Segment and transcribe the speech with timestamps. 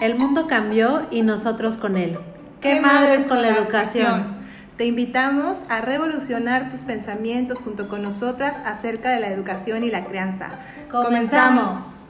[0.00, 2.18] El mundo cambió y nosotros con él.
[2.62, 4.38] ¿Qué, madres con la educación?
[4.78, 10.06] Te invitamos a revolucionar tus pensamientos junto con nosotras acerca de la educación y la
[10.06, 10.52] crianza.
[10.90, 12.06] Comenzamos.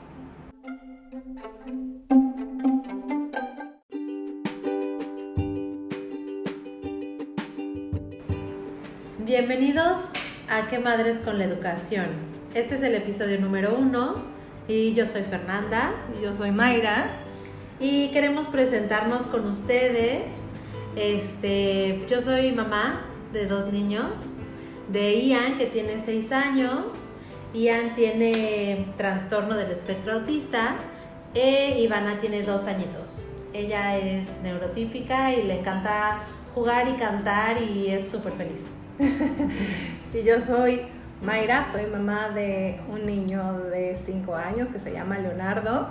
[9.19, 10.13] Bienvenidos
[10.49, 12.05] a ¿Qué madres con la educación?
[12.53, 14.15] Este es el episodio número uno
[14.69, 15.91] y yo soy Fernanda.
[16.17, 17.30] Y yo soy Mayra.
[17.81, 20.25] Y queremos presentarnos con ustedes.
[20.95, 23.01] Este, yo soy mamá
[23.33, 24.35] de dos niños,
[24.89, 26.85] de Ian que tiene seis años.
[27.55, 30.75] Ian tiene trastorno del espectro autista
[31.33, 33.23] e Ivana tiene dos añitos.
[33.51, 36.19] Ella es neurotípica y le encanta
[36.53, 38.61] jugar y cantar y es súper feliz.
[40.13, 40.81] y yo soy
[41.23, 45.87] Mayra, soy mamá de un niño de 5 años que se llama Leonardo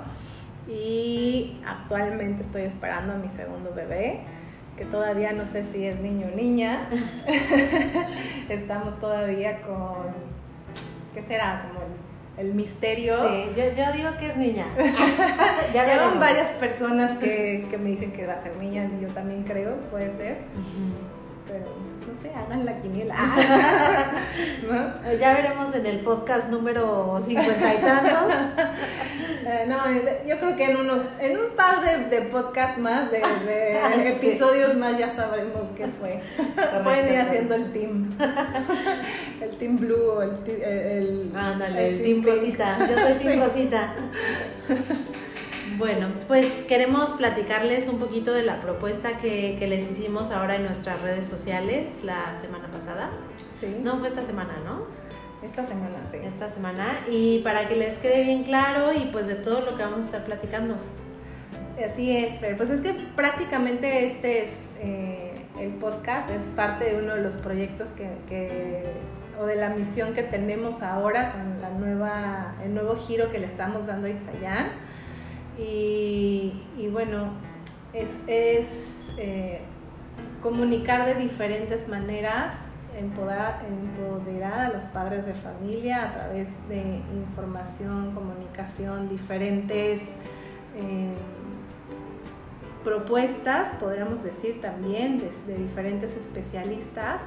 [0.70, 4.20] y actualmente estoy esperando a mi segundo bebé,
[4.76, 6.88] que todavía no sé si es niño o niña.
[8.48, 10.14] Estamos todavía con,
[11.12, 11.66] ¿qué será?
[11.66, 11.84] Como
[12.38, 13.16] el, misterio.
[13.28, 14.66] Sí, yo, digo que es niña.
[15.74, 19.08] ya veo varias personas que, que, me dicen que va a ser niña y yo
[19.08, 20.38] también creo, puede ser.
[21.48, 23.14] Pero no sé, hagan la quiniela.
[25.20, 28.32] Ya veremos en el podcast número cincuenta y tantos.
[29.50, 29.78] Eh, no,
[30.28, 33.20] yo creo que en unos, en un par de, de podcasts más, de,
[34.08, 36.22] episodios más, ya sabremos qué fue.
[36.84, 38.10] Pueden ir haciendo el team.
[39.40, 42.78] El team blue o el, el, Ándale, el, team, Rosita.
[42.78, 43.94] Yo soy team Rosita.
[45.78, 51.00] Bueno, pues queremos platicarles un poquito de la propuesta que, les hicimos ahora en nuestras
[51.00, 53.10] redes sociales la semana pasada.
[53.60, 53.78] Sí.
[53.82, 54.86] No, fue esta semana, ¿no?
[55.42, 56.18] Esta semana, sí.
[56.22, 56.86] Esta semana.
[57.10, 60.04] Y para que les quede bien claro y pues de todo lo que vamos a
[60.04, 60.76] estar platicando.
[61.78, 66.98] Así es, pero pues es que prácticamente este es eh, el podcast, es parte de
[66.98, 68.84] uno de los proyectos que,
[69.40, 73.46] o de la misión que tenemos ahora con la nueva, el nuevo giro que le
[73.46, 74.72] estamos dando a Itzayan
[75.58, 76.52] y,
[76.90, 77.32] bueno,
[77.92, 78.08] es,
[79.18, 79.60] eh,
[80.42, 82.54] comunicar de diferentes maneras,
[82.96, 90.00] empoderar, empoderar a los padres de familia a través de información, comunicación, diferentes
[90.76, 91.14] eh,
[92.84, 97.20] propuestas, podríamos decir también, de, diferentes especialistas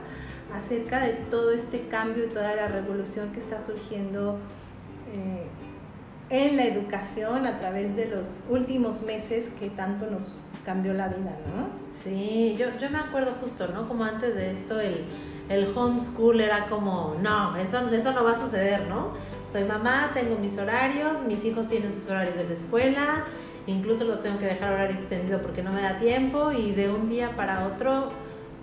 [0.56, 4.38] acerca de todo este cambio y toda la revolución que está surgiendo
[5.12, 5.48] eh,
[6.30, 11.38] en la educación a través de los últimos meses que tanto nos cambió la vida,
[11.48, 11.70] ¿no?
[11.94, 13.88] Sí, yo, yo me acuerdo justo, ¿no?
[13.88, 15.06] Como antes de esto el,
[15.54, 19.12] el homeschool era como, no, eso, eso no va a suceder, ¿no?
[19.52, 23.26] Soy mamá, tengo mis horarios, mis hijos tienen sus horarios de la escuela,
[23.68, 27.10] incluso los tengo que dejar horario extendido porque no me da tiempo y de un
[27.10, 28.10] día para otro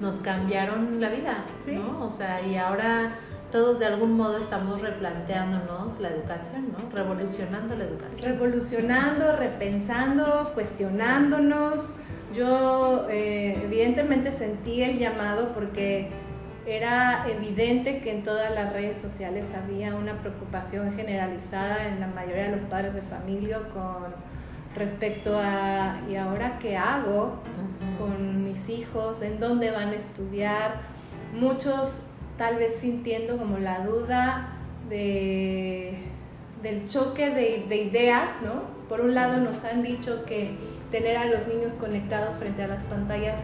[0.01, 2.05] nos cambiaron la vida, ¿no?
[2.05, 3.19] O sea, y ahora
[3.53, 6.97] todos de algún modo estamos replanteándonos la educación, ¿no?
[6.97, 8.33] Revolucionando la educación.
[8.33, 11.95] Revolucionando, repensando, cuestionándonos.
[12.35, 16.11] Yo eh, evidentemente sentí el llamado porque
[16.67, 22.45] era evidente que en todas las redes sociales había una preocupación generalizada en la mayoría
[22.45, 24.15] de los padres de familia con
[24.75, 27.41] respecto a ¿y ahora qué hago
[27.99, 29.23] con mis hijos?
[29.23, 30.83] ¿En dónde van a estudiar?
[31.33, 32.07] Muchos
[32.37, 34.57] tal vez sintiendo como la duda
[34.89, 35.99] de,
[36.63, 38.63] del choque de, ideas, ¿no?
[38.89, 40.57] Por un lado nos han dicho que
[40.91, 43.41] tener a los niños conectados frente a las pantallas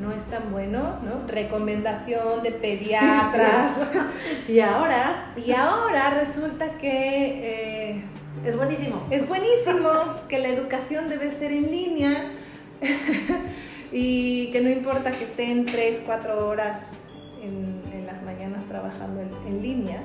[0.00, 1.26] no es tan bueno, ¿no?
[1.26, 3.72] Recomendación de pediatras.
[4.48, 8.04] y ahora, y ahora resulta que eh,
[8.44, 9.06] es buenísimo.
[9.10, 9.90] Es buenísimo
[10.28, 12.32] que la educación debe ser en línea
[13.92, 16.86] y que no importa que estén tres, cuatro horas
[17.42, 17.80] en
[18.68, 20.00] trabajando en, línea.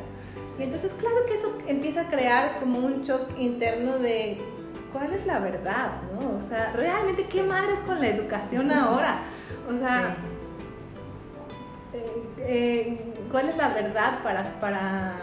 [0.59, 4.39] Y entonces, claro que eso empieza a crear como un shock interno de
[4.91, 6.37] cuál es la verdad, ¿no?
[6.37, 9.19] O sea, realmente, ¿qué madres con la educación ahora?
[9.67, 10.15] O sea,
[11.93, 15.15] eh, eh, ¿cuál es la verdad para, para,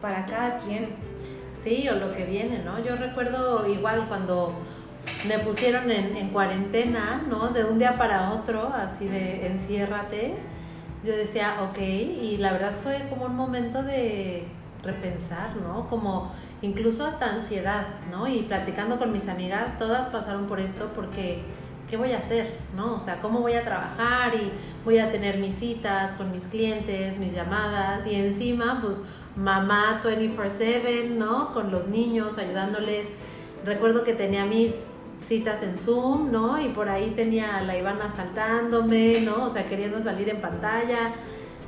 [0.00, 0.88] para cada quien?
[1.62, 2.78] Sí, o lo que viene, ¿no?
[2.82, 4.54] Yo recuerdo igual cuando
[5.28, 7.48] me pusieron en, en, cuarentena, ¿no?
[7.48, 10.34] De un día para otro, así de enciérrate
[11.04, 14.44] yo decía, ok, y la verdad fue como un momento de
[14.82, 15.88] repensar, ¿no?
[15.88, 16.32] Como
[16.62, 18.26] incluso hasta ansiedad, ¿no?
[18.26, 21.42] Y platicando con mis amigas, todas pasaron por esto porque,
[21.94, 22.50] ¿qué voy a hacer?
[22.74, 22.96] ¿No?
[22.96, 24.34] O sea, ¿cómo voy a trabajar?
[24.34, 24.50] Y
[24.84, 29.00] voy a tener mis citas con mis clientes, mis llamadas, y encima, pues,
[29.36, 31.54] mamá 24/7, ¿no?
[31.54, 33.10] Con los niños, ayudándoles.
[33.64, 34.72] Recuerdo que tenía mis
[35.24, 36.60] citas en Zoom, ¿no?
[36.60, 39.44] Y por ahí tenía a la Ivana saltándome, ¿no?
[39.44, 41.12] O sea, queriendo salir en pantalla.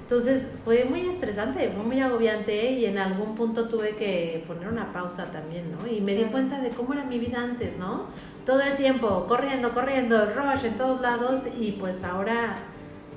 [0.02, 4.92] Entonces fue muy estresante, fue muy agobiante y en algún punto tuve que poner una
[4.92, 5.86] pausa también, ¿no?
[5.86, 8.06] Y me di cuenta de cómo era mi vida antes, ¿no?
[8.46, 12.54] Todo el tiempo, corriendo, corriendo, rush en todos lados y pues ahora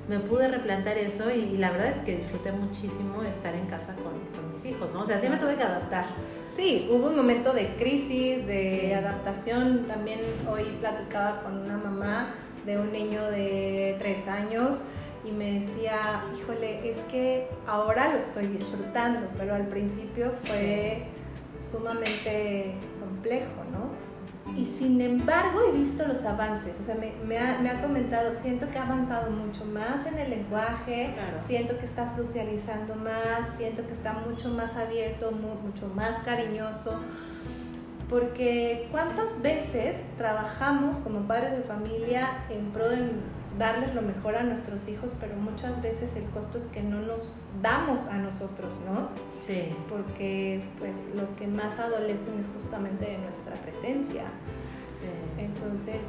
[0.08, 4.50] me pude replantear eso y, la verdad es que disfruté muchísimo estar en casa con,
[4.50, 5.02] mis hijos, ¿no?
[5.02, 6.06] O sea, sí me tuve que adaptar.
[6.56, 9.86] Sí, hubo un momento de crisis, de adaptación.
[9.86, 10.18] También
[10.50, 12.34] hoy platicaba con una mamá
[12.66, 14.78] de un niño de tres años
[15.24, 21.04] y me decía, híjole, es que ahora lo estoy disfrutando, pero al principio fue
[21.60, 23.89] sumamente complejo, ¿no?
[24.56, 28.34] Y sin embargo he visto los avances, o sea, me, me, ha, me ha, comentado,
[28.34, 31.14] siento que ha avanzado mucho más en el lenguaje,
[31.46, 37.00] siento que está socializando más, siento que está mucho más abierto, mucho más cariñoso,
[38.10, 43.12] porque cuántas veces trabajamos como padres de familia en pro de
[43.56, 47.36] darles lo mejor a nuestros hijos, pero muchas veces el costo es que no nos
[47.62, 49.08] damos a nosotros, ¿no?
[49.38, 49.76] Sí.
[49.88, 54.24] Porque pues lo que más adolecen es justamente de nuestra presencia.
[54.98, 55.42] Sí.
[55.42, 56.00] Entonces,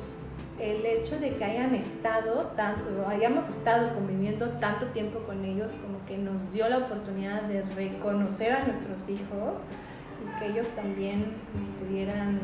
[0.59, 6.03] el hecho de que hayan estado tanto, hayamos estado conviviendo tanto tiempo con ellos, como
[6.07, 9.61] que nos dio la oportunidad de reconocer a nuestros hijos
[10.23, 11.33] y que ellos también
[11.79, 12.39] pudieran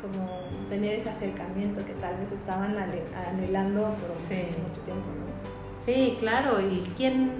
[0.00, 5.84] como tener ese acercamiento que tal vez estaban anhelando por mucho tiempo, ¿no?
[5.84, 7.30] Sí, claro, y quién,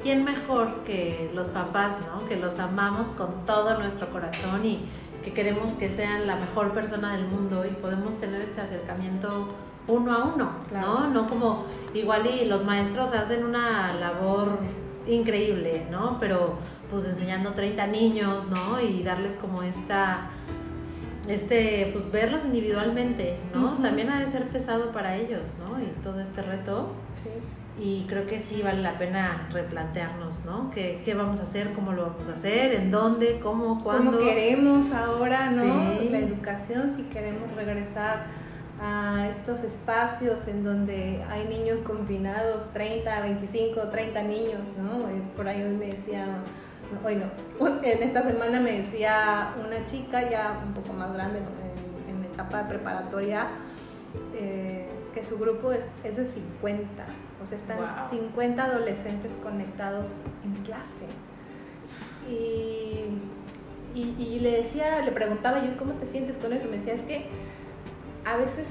[0.00, 2.26] quién mejor que los papás, ¿no?
[2.28, 4.86] Que los amamos con todo nuestro corazón y
[5.24, 9.48] que queremos que sean la mejor persona del mundo y podemos tener este acercamiento
[9.88, 11.08] uno a uno, ¿no?
[11.08, 14.58] No como igual y los maestros hacen una labor
[15.06, 16.18] increíble, ¿no?
[16.20, 16.58] Pero
[16.90, 18.80] pues enseñando 30 niños, ¿no?
[18.80, 20.30] Y darles como esta
[21.28, 23.78] este, pues verlos individualmente, ¿no?
[23.78, 25.80] También ha de ser pesado para ellos, ¿no?
[25.80, 26.92] Y todo este reto.
[27.14, 27.30] Sí.
[27.80, 30.70] Y creo que sí vale la pena replantearnos, ¿no?
[30.70, 31.72] ¿Qué, ¿Qué, vamos a hacer?
[31.72, 32.74] ¿Cómo lo vamos a hacer?
[32.74, 33.40] ¿En dónde?
[33.42, 33.82] ¿Cómo?
[33.82, 34.12] ¿Cuándo?
[34.12, 36.02] ¿Cómo queremos ahora, no?
[36.10, 38.26] La educación, si queremos regresar
[38.82, 45.06] a estos espacios en donde hay niños confinados, 30, 25, 30 niños, ¿no?
[45.36, 46.26] Por ahí hoy me decía
[47.04, 52.16] hoy no, en esta semana me decía una chica ya un poco más grande en,
[52.16, 53.46] en etapa de preparatoria
[54.34, 57.04] eh, que su grupo es, es, de 50,
[57.42, 60.08] o sea, están 50 adolescentes conectados
[60.44, 61.06] en clase.
[62.28, 63.04] Y,
[63.94, 66.66] y, y, le decía, le preguntaba yo, ¿cómo te sientes con eso?
[66.68, 67.26] Me decía, es que
[68.24, 68.66] a veces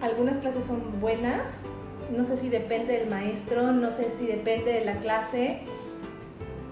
[0.00, 1.58] algunas clases son buenas,
[2.14, 5.62] no sé si depende del maestro, no sé si depende de la clase,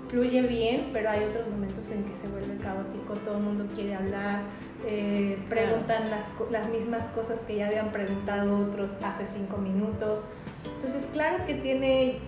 [0.08, 3.94] fluye bien, pero hay otros momentos en que se vuelve caótico, todo el mundo quiere
[3.94, 4.42] hablar,
[4.86, 10.24] eh, preguntan las, las, mismas cosas que ya habían preguntado otros hace cinco minutos.
[10.64, 12.18] Entonces, claro que tiene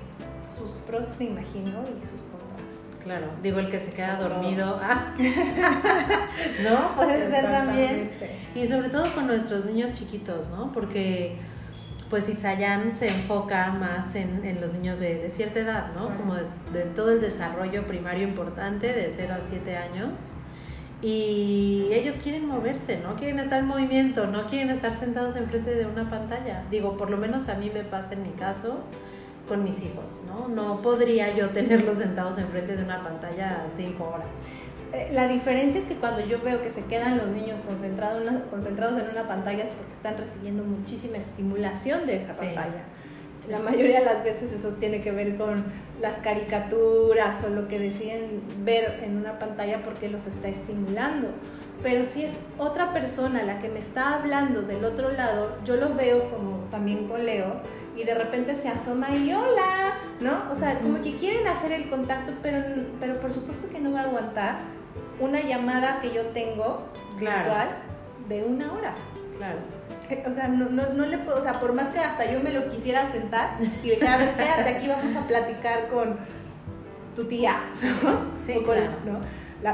[0.54, 2.31] sus pros, me imagino, y sus.
[3.02, 4.78] Claro, digo el que se queda dormido.
[4.80, 5.12] Ah.
[6.62, 6.96] ¿No?
[6.96, 8.10] Puede ser también.
[8.54, 10.70] Y sobre todo con nuestros niños chiquitos, ¿no?
[10.72, 11.36] Porque
[12.10, 16.14] pues Itzayan se enfoca más en, en los niños de, de, cierta edad, ¿no?
[16.16, 20.10] Como de, todo el desarrollo primario importante de 0 a 7 años.
[21.00, 23.16] Y ellos quieren moverse, ¿no?
[23.16, 26.64] Quieren estar en movimiento, no quieren estar sentados enfrente de una pantalla.
[26.70, 28.84] Digo, por lo menos a mí me pasa en mi caso
[29.52, 30.48] con mis hijos, ¿no?
[30.48, 34.26] No podría yo tenerlos sentados enfrente de una pantalla 5 horas.
[34.94, 38.98] Eh, la diferencia es que cuando yo veo que se quedan los niños concentrados, concentrados
[38.98, 42.84] en una pantalla es porque están recibiendo muchísima estimulación de esa pantalla.
[43.50, 45.64] La mayoría de las veces eso tiene que ver con
[46.00, 51.28] las caricaturas o lo que deciden ver en una pantalla porque los está estimulando.
[51.82, 55.94] Pero si es otra persona la que me está hablando del otro lado, yo lo
[55.94, 60.52] veo como también con Leo y de repente se asoma y hola, ¿no?
[60.52, 62.58] O sea, como que quieren hacer el contacto, pero,
[63.00, 64.56] pero por supuesto que no va a aguantar
[65.20, 66.82] una llamada que yo tengo
[67.18, 67.52] claro.
[68.28, 68.94] de una hora.
[69.36, 69.58] Claro.
[70.26, 72.52] O sea, no, no, no, le puedo, o sea, por más que hasta yo me
[72.52, 76.18] lo quisiera sentar y decir, a ver, quédate aquí, vamos a platicar con
[77.14, 77.56] tu tía,
[78.02, 78.20] ¿no?
[78.46, 78.90] Sí, claro.
[79.04, 79.20] ¿no?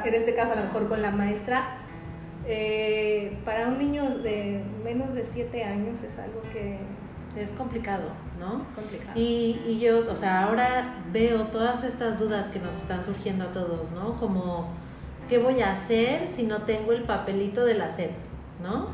[0.05, 1.79] en este caso, a lo mejor con la maestra.
[2.47, 6.79] Eh, para un niño de menos de 7 años es algo que...
[7.39, 8.63] Es complicado, ¿no?
[8.63, 9.13] Es complicado.
[9.15, 13.53] Y, y yo, o sea, ahora veo todas estas dudas que nos están surgiendo a
[13.53, 14.17] todos, ¿no?
[14.19, 14.69] Como
[15.29, 18.11] ¿qué voy a hacer si no tengo el papelito de la SEP?
[18.63, 18.89] ¿No?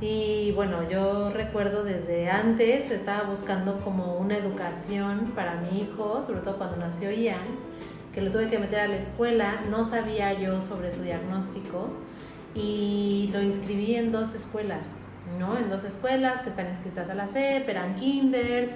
[0.00, 6.40] Y bueno, yo recuerdo desde antes, estaba buscando como una educación para mi hijo, sobre
[6.40, 7.58] todo cuando nació Ian,
[8.14, 11.88] que lo tuve que meter a la escuela, no sabía yo sobre su diagnóstico
[12.54, 14.94] y lo inscribí en dos escuelas,
[15.38, 15.56] ¿no?
[15.56, 18.72] En dos escuelas que están inscritas a la CEP, eran kinders,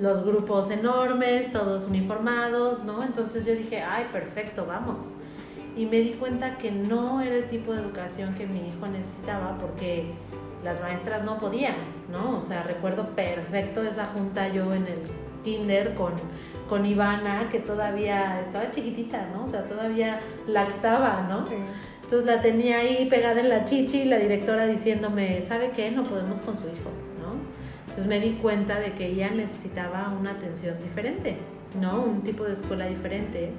[0.00, 3.02] los grupos enormes, todos uniformados, ¿no?
[3.02, 5.12] Entonces yo dije, ay, perfecto, vamos.
[5.76, 9.58] Y me di cuenta que no era el tipo de educación que mi hijo necesitaba
[9.58, 10.12] porque
[10.64, 11.74] las maestras no podían,
[12.10, 12.36] ¿no?
[12.36, 14.98] O sea, recuerdo perfecto esa junta yo en el
[15.44, 16.12] kinder con,
[16.68, 19.44] con Ivana, que todavía estaba chiquitita, ¿no?
[19.44, 21.44] O sea, todavía lactaba, ¿no?
[22.06, 25.90] Entonces la tenía ahí pegada en la chichi y la directora diciéndome, ¿sabe qué?
[25.90, 27.34] No podemos con su hijo, ¿no?
[27.80, 31.36] Entonces me di cuenta de que ella necesitaba una atención diferente,
[31.80, 32.04] ¿no?
[32.04, 33.50] Un tipo de escuela diferente.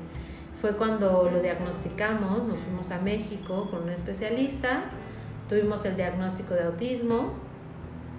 [0.61, 4.85] Fue cuando lo diagnosticamos, nos fuimos a México con un especialista,
[5.49, 7.33] tuvimos el diagnóstico de autismo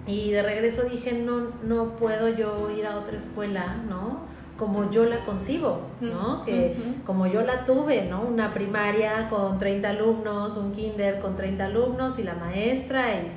[0.05, 4.19] y de regreso dije, no, no puedo yo ir a otra escuela, ¿no?
[4.59, 6.43] Como yo la concibo, ¿no?
[6.43, 6.75] Que
[7.05, 8.21] como yo la tuve, ¿no?
[8.21, 13.31] Una primaria con 30 alumnos, un kinder con 30 alumnos y la maestra y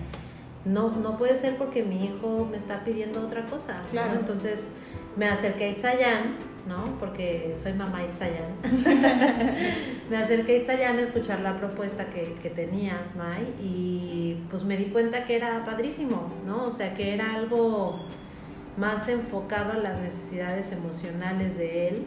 [0.68, 4.14] no, no puede ser porque mi hijo me está pidiendo otra cosa, claro.
[4.14, 4.68] Entonces
[5.16, 6.36] me acerqué a Itzayan,
[6.66, 6.98] ¿no?
[6.98, 8.52] Porque soy mamá Itzayan.
[10.10, 14.76] me acerqué a Itzayan a escuchar la propuesta que, que tenías, May, y pues me
[14.76, 16.66] di cuenta que era padrísimo, ¿no?
[16.66, 18.00] O sea, que era algo
[18.76, 22.06] más enfocado en las necesidades emocionales de él.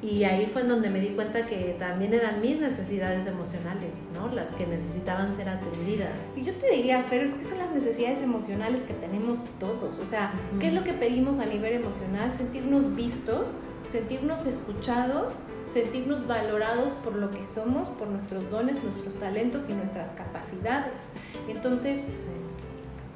[0.00, 4.32] Y ahí fue en donde me di cuenta que también eran mis necesidades emocionales, ¿no?
[4.32, 6.12] Las que necesitaban ser atendidas.
[6.36, 9.98] Y yo te diría, Fer, es que son las necesidades emocionales que tenemos todos.
[9.98, 12.32] O sea, ¿qué es lo que pedimos a nivel emocional?
[12.36, 13.56] Sentirnos vistos,
[13.90, 15.32] sentirnos escuchados,
[15.72, 21.02] sentirnos valorados por lo que somos, por nuestros dones, nuestros talentos y nuestras capacidades.
[21.48, 22.04] Entonces,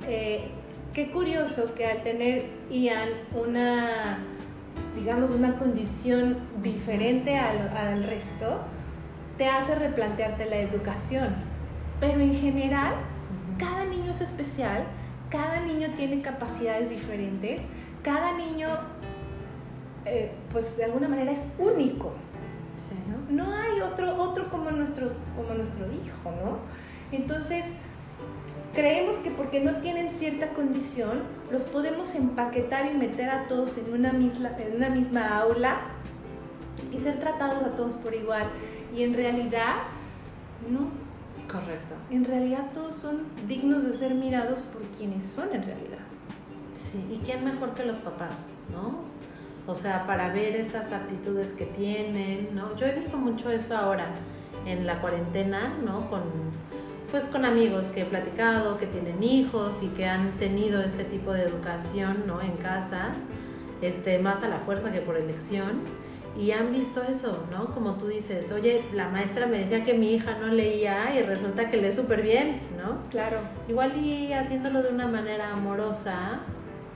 [0.08, 0.50] eh,
[0.92, 4.18] qué curioso que al tener Ian una,
[4.94, 8.60] digamos, una condición diferente al, resto,
[9.38, 11.34] te hace replantearte la educación.
[12.00, 12.94] Pero en general,
[13.58, 14.84] cada niño es especial,
[15.30, 17.60] cada niño tiene capacidades diferentes,
[18.02, 18.68] cada niño,
[20.04, 22.12] eh, pues de alguna manera es único.
[23.08, 23.44] ¿no?
[23.44, 23.54] ¿no?
[23.54, 26.58] hay otro, otro como, nuestros, como nuestro hijo, ¿no?
[27.16, 27.66] Entonces,
[28.74, 33.92] Creemos que porque no tienen cierta condición, los podemos empaquetar y meter a todos en
[33.92, 35.80] una misma, en una misma aula
[36.90, 38.46] y ser tratados a todos por igual.
[38.96, 39.74] Y en realidad,
[40.70, 40.90] no.
[41.52, 41.94] Correcto.
[42.10, 45.98] En realidad todos son dignos de ser mirados por quienes son en realidad.
[46.74, 49.00] Sí, y quién mejor que los papás, ¿no?
[49.70, 52.74] O sea, para ver esas actitudes que tienen, ¿no?
[52.76, 54.08] Yo he visto mucho eso ahora
[54.64, 56.08] en la cuarentena, ¿no?
[56.08, 56.22] Con
[57.12, 61.34] pues con amigos que he platicado, que tienen hijos y que han tenido este tipo
[61.34, 62.40] de educación, ¿no?
[62.40, 63.10] En casa,
[63.82, 65.82] este, más a la fuerza que por elección.
[66.40, 67.74] Y han visto eso, ¿no?
[67.74, 71.70] Como tú dices, oye, la maestra me decía que mi hija no leía y resulta
[71.70, 73.02] que lee súper bien, ¿no?
[73.10, 73.36] Claro.
[73.68, 76.40] Igual y haciéndolo de una manera amorosa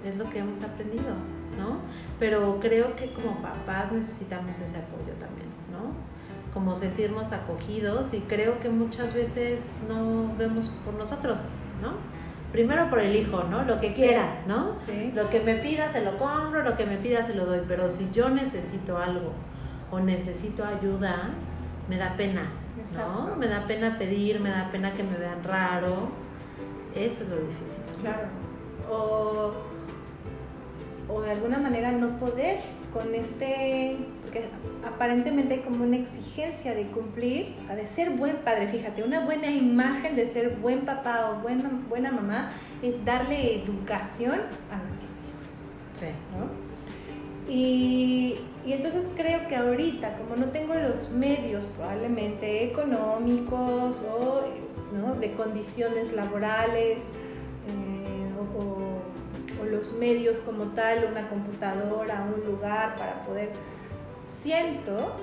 [0.02, 1.12] es lo que hemos aprendido,
[1.58, 1.80] ¿no?
[2.18, 5.45] Pero creo que como papás necesitamos ese apoyo también.
[6.56, 11.38] Como sentirnos acogidos y creo que muchas veces no vemos por nosotros,
[11.82, 11.92] ¿no?
[12.50, 13.64] Primero por el hijo, ¿no?
[13.64, 14.74] Lo que quiera, ¿no?
[15.14, 17.90] Lo que me pida se lo compro, lo que me pida se lo doy, pero
[17.90, 19.32] si yo necesito algo
[19.90, 21.28] o necesito ayuda,
[21.90, 22.50] me da pena,
[22.94, 23.36] ¿no?
[23.36, 26.08] Me da pena pedir, me da pena que me vean raro.
[26.94, 28.00] Eso es lo difícil.
[28.00, 28.28] Claro.
[28.90, 29.52] O,
[31.12, 32.60] o de alguna manera no poder
[32.94, 33.98] con este,
[34.40, 39.02] porque aparentemente hay como una exigencia de cumplir, o sea, de ser buen padre, fíjate,
[39.02, 42.52] una buena imagen de ser buen papá o buena, buena mamá
[42.82, 44.40] es darle educación
[44.70, 45.58] a nuestros hijos.
[45.98, 46.06] Sí.
[46.36, 47.52] ¿no?
[47.52, 54.44] Y, y entonces creo que ahorita, como no tengo los medios probablemente económicos o
[54.92, 55.14] ¿no?
[55.14, 56.98] de condiciones laborales,
[59.70, 63.50] los medios como tal, una computadora, un lugar para poder...
[64.46, 65.16] Siento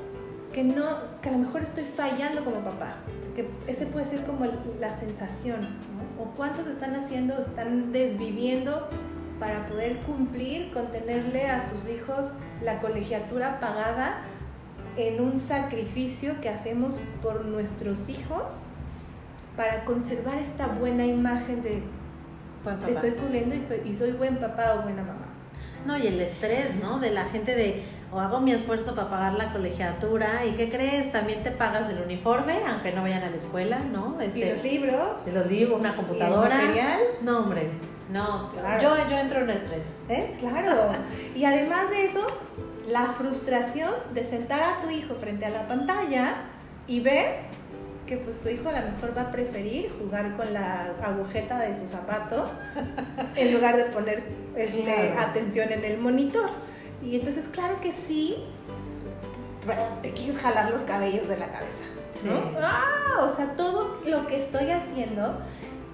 [0.52, 0.84] que no,
[1.22, 2.96] que a lo mejor estoy fallando como papá,
[3.38, 4.46] que ese puede ser como
[4.82, 6.22] la sensación, ¿no?
[6.22, 8.90] O cuántos están haciendo, están desviviendo
[9.40, 14.24] para poder cumplir con tenerle a sus hijos la colegiatura pagada
[14.98, 18.64] en un sacrificio que hacemos por nuestros hijos
[19.56, 21.82] para conservar esta buena imagen de
[22.90, 25.28] estoy culiendo y, y soy buen papá o buena mamá.
[25.86, 27.00] No, y el estrés, ¿no?
[27.00, 31.12] De la gente de, o hago mi esfuerzo para pagar la colegiatura, ¿y qué crees?
[31.12, 34.22] También te pagas el uniforme, aunque no vayan a la escuela, ¿no?
[34.22, 35.28] Este, y los libros.
[35.34, 36.50] Los libros, una computadora.
[36.50, 37.00] ¿Y el material?
[37.22, 37.70] No, hombre,
[38.12, 38.52] no.
[38.82, 39.86] Yo, yo entro en estrés.
[40.10, 40.36] ¿Eh?
[40.40, 40.92] Claro.
[41.36, 42.26] y además de eso,
[42.88, 46.36] la frustración de sentar a tu hijo frente a la pantalla
[46.88, 47.54] y ver
[48.06, 51.80] que pues tu hijo a lo mejor va a preferir jugar con la agujeta de
[51.80, 52.52] su zapato
[53.36, 54.24] en lugar de poner
[54.56, 56.50] este, atención en el monitor.
[57.06, 58.38] Y entonces, claro que sí,
[60.02, 61.84] te quieres jalar los cabellos de la cabeza.
[62.26, 62.60] ¿no?
[62.62, 65.40] Ah, o sea, todo lo que estoy haciendo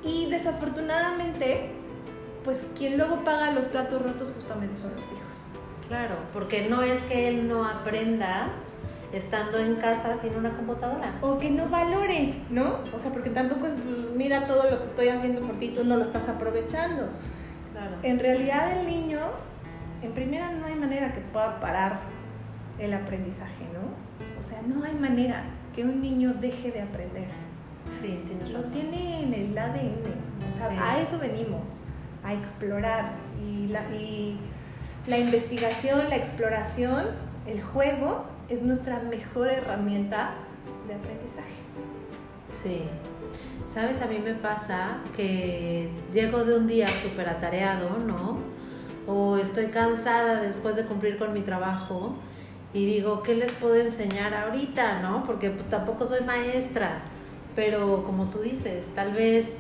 [0.04, 1.72] y desafortunadamente,
[2.44, 5.46] pues quien luego paga los platos rotos justamente son los hijos.
[5.88, 8.50] Claro, porque no es que él no aprenda
[9.12, 11.18] estando en casa sin una computadora.
[11.22, 12.80] O que no valore, ¿no?
[12.96, 13.74] O sea, porque tampoco es,
[14.16, 17.08] mira todo lo que estoy haciendo por ti, tú no lo estás aprovechando.
[17.74, 17.96] Claro.
[18.04, 19.20] En realidad el niño,
[20.02, 22.00] en primera no hay manera que pueda parar
[22.78, 24.40] el aprendizaje, ¿no?
[24.40, 25.44] O sea, no hay manera
[25.76, 27.28] que un niño deje de aprender.
[28.02, 30.54] Sí, tienes Lo tiene en el ADN.
[30.54, 31.64] O sea, A eso venimos,
[32.24, 33.14] a explorar.
[33.44, 34.40] Y la, y
[35.08, 37.08] la investigación, la exploración,
[37.46, 40.36] el juego es nuestra mejor herramienta
[40.88, 41.60] de aprendizaje.
[42.50, 42.84] Sí.
[43.74, 48.40] Sabes, a mí me pasa que llego de un día súper atareado, ¿no?
[49.10, 52.14] O estoy cansada después de cumplir con mi trabajo
[52.74, 55.24] y digo, ¿qué les puedo enseñar ahorita, no?
[55.24, 57.02] Porque pues tampoco soy maestra,
[57.56, 59.58] pero como tú dices, tal vez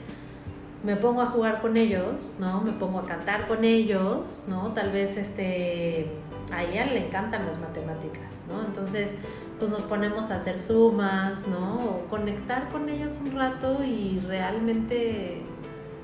[0.83, 2.61] me pongo a jugar con ellos, ¿no?
[2.61, 4.73] Me pongo a cantar con ellos, ¿no?
[4.73, 6.11] Tal vez este
[6.53, 8.61] a ella le encantan las matemáticas, ¿no?
[8.63, 9.09] Entonces,
[9.57, 11.75] pues nos ponemos a hacer sumas, ¿no?
[11.75, 15.41] O conectar con ellos un rato y realmente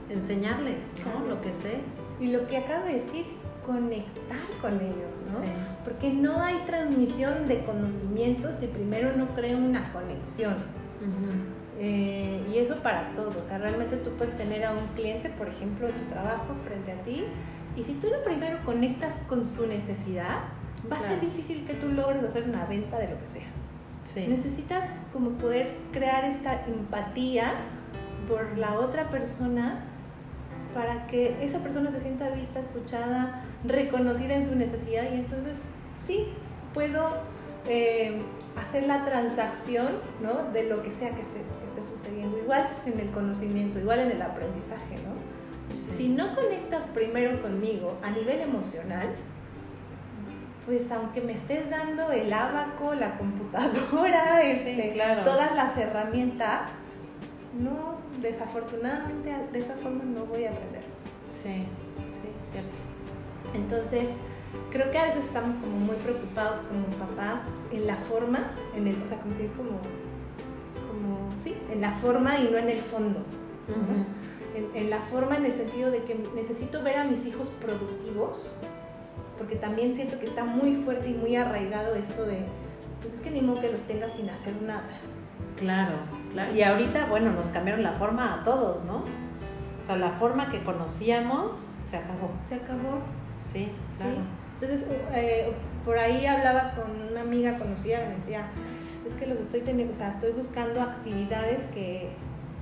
[0.09, 1.27] enseñarles, ¿no?
[1.27, 1.79] Lo que sé.
[2.19, 3.25] Y lo que acaba de decir,
[3.65, 5.39] conectar con ellos, ¿no?
[5.39, 5.49] Sí.
[5.83, 10.55] Porque no hay transmisión de conocimientos si primero no creo una conexión.
[11.77, 13.35] Eh, y eso para todos.
[13.35, 16.91] O sea, realmente tú puedes tener a un cliente, por ejemplo, de tu trabajo frente
[16.91, 17.25] a ti,
[17.75, 20.43] y si tú lo primero conectas con su necesidad,
[20.91, 23.47] va a ser difícil que tú logres hacer una venta de lo que sea.
[24.05, 24.25] Sí.
[24.27, 27.51] Necesitas como poder crear esta empatía
[28.27, 29.83] por la otra persona
[30.75, 35.53] para que esa persona se sienta vista, escuchada, reconocida en su necesidad y entonces
[36.05, 36.27] sí,
[36.73, 37.21] puedo
[37.67, 38.19] eh,
[38.61, 39.87] hacer la transacción
[40.21, 40.51] ¿no?
[40.51, 44.21] de lo que sea que, se, esté sucediendo, igual en el conocimiento, igual en el
[44.21, 45.15] aprendizaje, ¿no?
[45.97, 49.07] Si no conectas primero conmigo a nivel emocional,
[50.65, 56.69] pues aunque me estés dando el abaco, la computadora, este, todas las herramientas,
[57.59, 60.83] no, desafortunadamente de esa forma no voy a aprender.
[61.31, 61.65] Sí,
[62.11, 62.69] sí, cierto.
[63.53, 64.09] Entonces,
[64.71, 67.41] creo que a veces estamos como muy preocupados como papás
[67.71, 69.79] en la forma, en el, o sea, como decir, como,
[70.87, 73.23] como, sí, en la forma y no en el fondo
[74.73, 78.51] en, la forma, en el sentido de que necesito ver a mis hijos productivos,
[79.37, 82.39] porque también siento que está muy fuerte y muy arraigado esto de,
[83.01, 84.89] pues es que ni modo que los tenga sin hacer nada.
[85.57, 85.97] Claro,
[86.35, 86.55] claro.
[86.55, 89.03] Y ahorita, bueno, nos cambiaron la forma a todos, ¿no?
[89.81, 92.29] O sea, la forma que conocíamos se acabó.
[92.47, 92.99] Se acabó.
[93.51, 94.17] Sí, claro.
[94.59, 98.47] Entonces, eh, por ahí hablaba con una amiga conocida que me decía,
[99.07, 102.09] es que los estoy teniendo, o sea, estoy buscando actividades que,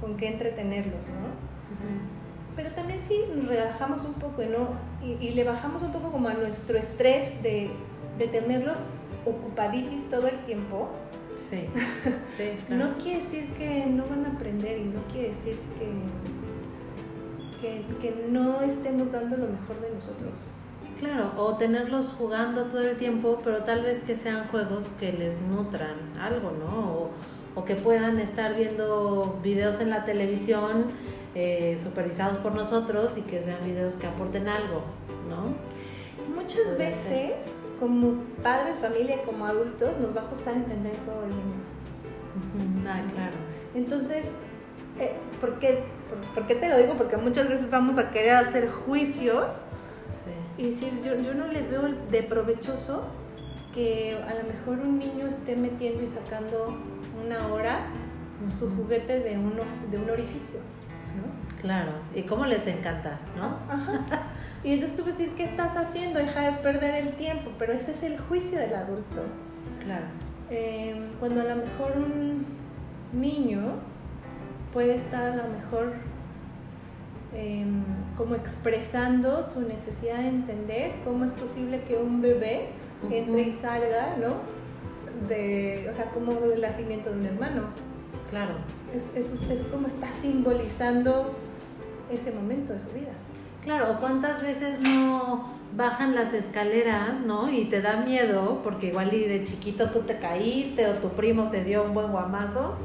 [0.02, 1.44] con que entretenerlos, ¿no?
[2.56, 4.70] Pero también sí nos relajamos un poco ¿no?
[5.02, 7.72] y, le bajamos un poco como a nuestro estrés de,
[8.20, 10.90] de tenerlos ocupaditis todo el tiempo.
[11.50, 11.68] Sí,
[12.38, 15.92] sí No quiere decir que no van a aprender y no quiere decir que,
[17.62, 20.50] que, que no estemos dando lo mejor de nosotros.
[21.00, 25.42] Claro, o tenerlos jugando todo el tiempo, pero tal vez que sean juegos que les
[25.42, 26.94] nutran algo, ¿no?
[26.94, 27.10] O,
[27.56, 30.86] o que puedan estar viendo videos en la televisión
[31.36, 34.84] eh, supervisados por nosotros y que sean videos que aporten algo,
[35.30, 35.56] ¿no?
[36.34, 37.34] Muchas veces,
[37.84, 42.88] como padres, familia como adultos, nos va a costar entender el juego del niño.
[42.88, 43.36] Ah, claro.
[43.76, 44.28] Entonces,
[45.02, 45.84] eh, ¿por, qué,
[46.34, 46.94] por, qué te lo digo?
[46.94, 49.48] Porque muchas veces vamos a querer hacer juicios
[50.58, 53.04] y decir, yo, yo no le veo de provechoso
[53.74, 56.78] que a lo mejor un niño esté metiendo y sacando
[57.26, 57.88] una hora
[58.60, 60.60] su juguete de, uno, de un orificio.
[61.60, 63.58] Claro, y cómo les encanta, ¿no?
[64.64, 66.20] Y entonces tú a decir, ¿qué estás haciendo?
[66.20, 69.24] Deja de perder el tiempo, pero ese es el juicio del adulto.
[69.84, 70.06] Claro.
[70.50, 72.46] Em, cuando a lo mejor un
[73.12, 73.76] niño
[74.72, 75.94] puede estar a lo mejor
[77.34, 77.84] em,
[78.16, 82.70] como expresando su necesidad de entender cómo es posible que un bebé
[83.10, 84.36] entre y salga, ¿no?
[85.28, 87.64] De, o sea, como el nacimiento de un hermano.
[88.30, 88.56] Claro.
[88.94, 91.36] Es, es, es como está simbolizando
[92.12, 93.12] ese momento de su vida.
[93.64, 97.50] Claro, ¿cuántas veces no bajan las escaleras, ¿no?
[97.50, 101.48] Y te da miedo, porque igual y de chiquito tú te caíste o tu primo
[101.48, 102.76] se dio un buen guamazo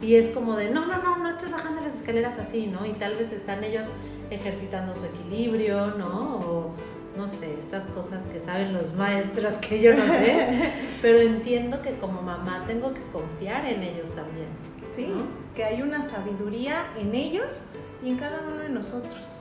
[0.00, 2.86] Y es como de, no, no, no, no estés bajando las escaleras así, ¿no?
[2.86, 3.88] Y tal vez están ellos
[4.30, 6.38] ejercitando su equilibrio, ¿no?
[6.38, 6.70] O
[7.16, 11.98] no sé, estas cosas que saben los maestros que yo no sé, pero entiendo que
[11.98, 14.46] como mamá tengo que confiar en ellos también.
[14.96, 15.12] Sí,
[15.54, 17.60] que hay una sabiduría en ellos
[18.02, 19.31] y en cada uno de nosotros.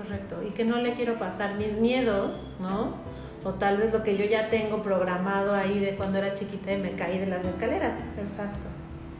[0.00, 2.94] Correcto, y que no le quiero pasar mis miedos, ¿no?
[3.44, 6.78] O tal vez lo que yo ya tengo programado ahí de cuando era chiquita y
[6.80, 7.92] me caí de las escaleras.
[8.18, 8.66] Exacto.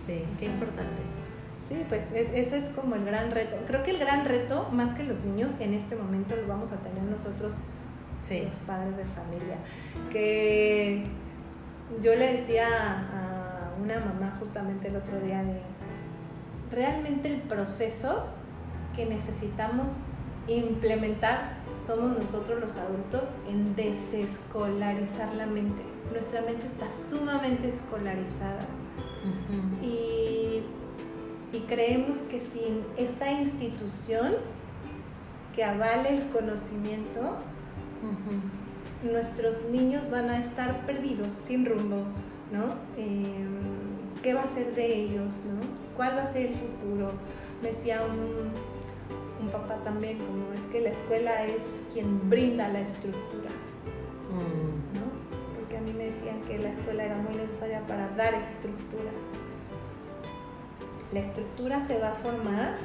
[0.07, 1.03] Sí, qué importante.
[1.69, 3.57] Sí, pues ese es como el gran reto.
[3.67, 6.77] Creo que el gran reto, más que los niños, en este momento lo vamos a
[6.79, 7.57] tener nosotros,
[8.31, 9.57] los padres de familia.
[10.11, 11.07] Que
[12.03, 15.61] yo le decía a una mamá justamente el otro día de,
[16.71, 18.27] realmente el proceso
[18.97, 19.99] que necesitamos
[20.57, 21.49] implementar
[21.87, 25.83] somos nosotros los adultos en desescolarizar la mente.
[26.13, 28.67] Nuestra mente está sumamente escolarizada.
[29.83, 30.63] y,
[31.53, 34.35] y, creemos que sin esta institución
[35.55, 37.37] que avale el conocimiento,
[39.03, 42.05] nuestros niños van a estar perdidos, sin rumbo,
[42.53, 42.77] ¿no?
[42.97, 43.61] Em,
[44.23, 45.61] ¿Qué va a ser de ellos, no?
[45.97, 47.13] ¿Cuál va a ser el futuro?
[47.63, 48.53] Me decía un,
[49.41, 53.51] un papá también, como es que la escuela es quien brinda la estructura,
[54.31, 54.99] mm.
[54.99, 55.57] ¿no?
[55.57, 59.11] Porque a mí me decían que la escuela era muy necesaria para dar estructura.
[61.13, 62.79] La estructura se va a formar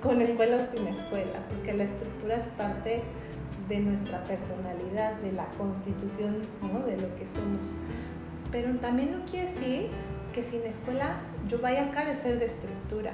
[0.00, 3.02] con escuela o sin escuela, porque la estructura es parte
[3.68, 6.80] de nuestra personalidad, de la constitución, ¿no?
[6.80, 7.72] de lo que somos.
[8.52, 9.88] Pero también no quiere decir
[10.34, 13.12] que sin escuela yo vaya a carecer de estructura.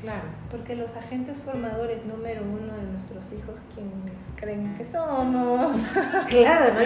[0.00, 0.28] Claro.
[0.50, 5.76] Porque los agentes formadores número uno de nuestros hijos, ¿quiénes creen que somos?
[6.28, 6.80] claro, ¿no?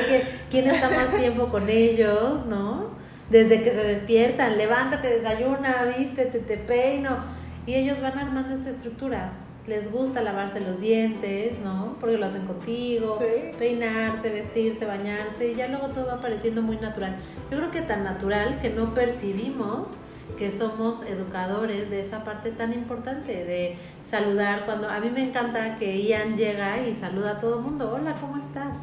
[0.51, 2.91] ¿Quién está más tiempo con ellos, no?
[3.31, 7.19] Desde que se despiertan, levántate, desayuna, vístete, te peino.
[7.67, 9.33] Y ellos van armando esta estructura.
[9.67, 11.97] Les gusta lavarse los dientes, ¿no?
[12.01, 13.17] Porque lo hacen contigo,
[13.59, 17.17] peinarse, vestirse, bañarse, y ya luego todo va pareciendo muy natural.
[17.49, 19.93] Yo creo que tan natural que no percibimos
[20.39, 25.77] que somos educadores de esa parte tan importante de saludar cuando a mí me encanta
[25.79, 28.79] que Ian llega y saluda a todo el mundo, hola, ¿cómo estás?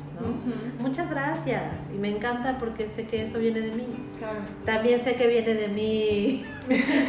[0.79, 3.87] Muchas gracias y me encanta porque sé que eso viene de mí.
[4.65, 6.45] También sé que viene de mí,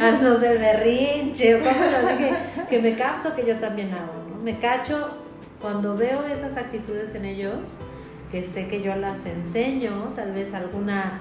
[0.01, 2.33] a no ser berrinche o cosas así que,
[2.69, 5.17] que me capto que yo también hago, me cacho
[5.61, 7.77] cuando veo esas actitudes en ellos,
[8.31, 11.19] que sé que yo las enseño, tal vez alguna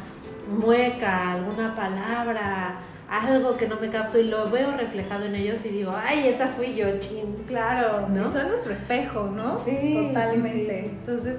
[0.48, 2.78] mueca, alguna palabra,
[3.10, 6.46] algo que no me capto y lo veo reflejado en ellos y digo, ay, esa
[6.48, 7.42] fui yo, chin.
[7.48, 8.32] Claro, ¿no?
[8.32, 9.60] Son nuestro espejo, ¿no?
[9.64, 10.08] Sí.
[10.08, 10.86] Totalmente.
[10.86, 11.38] Entonces,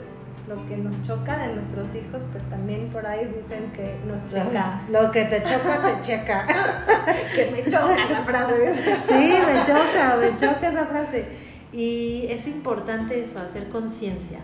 [0.49, 4.81] lo que nos choca de nuestros hijos, pues también por ahí dicen que nos checa.
[4.89, 6.45] Lo que te choca, te checa.
[7.36, 8.73] que me choca esa frase.
[9.07, 11.25] sí, me choca, me choca esa frase.
[11.71, 14.39] Y es importante eso, hacer conciencia.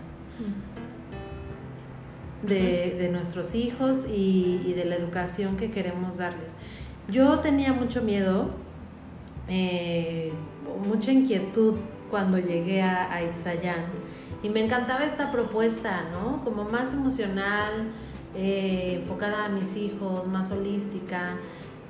[2.40, 6.52] De, de, nuestros hijos y, y de la educación que queremos darles.
[7.08, 8.50] Yo tenía mucho miedo,
[9.48, 10.30] eh,
[10.86, 11.74] mucha inquietud
[12.10, 13.86] cuando llegué a, a Itzayán
[14.42, 16.44] y me encantaba esta propuesta, ¿no?
[16.44, 17.92] Como más emocional,
[18.34, 21.36] eh, enfocada a mis hijos, más holística.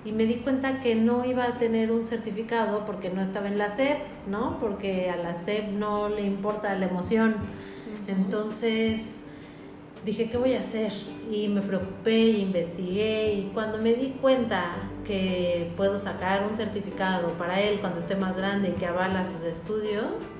[0.04, 3.58] Y me di cuenta que no iba a tener un certificado porque no estaba en
[3.58, 4.58] la SEP, ¿no?
[4.60, 7.34] Porque a la SEP no le importa la emoción.
[8.06, 9.16] Entonces
[10.06, 10.92] dije, ¿qué voy a hacer?
[11.30, 17.60] Y me preocupé, investigué y cuando me di cuenta que puedo sacar un certificado para
[17.60, 20.30] él cuando esté más grande y que avala sus estudios,